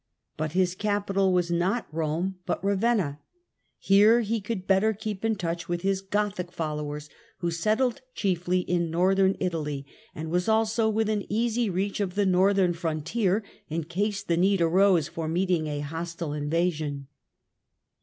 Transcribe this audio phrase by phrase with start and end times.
[0.35, 3.19] But his capital was not Eome out Eavenna.
[3.77, 8.89] Here he could better keep in touch with h\is Gothic followers, who settled chiefly in
[8.89, 9.85] Northern [taly,
[10.15, 15.07] and was also within easy reach of the northern frontier in case the need arose
[15.07, 17.05] for meeting a hostile invasion.